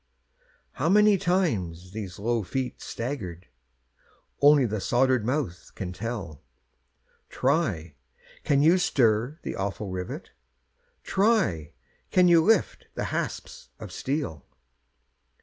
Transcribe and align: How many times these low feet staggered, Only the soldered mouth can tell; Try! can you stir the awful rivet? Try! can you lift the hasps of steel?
How 0.71 0.89
many 0.89 1.15
times 1.19 1.91
these 1.91 2.17
low 2.17 2.41
feet 2.41 2.81
staggered, 2.81 3.45
Only 4.41 4.65
the 4.65 4.81
soldered 4.81 5.23
mouth 5.23 5.73
can 5.75 5.93
tell; 5.93 6.41
Try! 7.29 7.93
can 8.43 8.63
you 8.63 8.79
stir 8.79 9.37
the 9.43 9.55
awful 9.55 9.89
rivet? 9.91 10.31
Try! 11.03 11.73
can 12.09 12.27
you 12.27 12.43
lift 12.43 12.87
the 12.95 13.03
hasps 13.13 13.69
of 13.79 13.91
steel? 13.91 14.47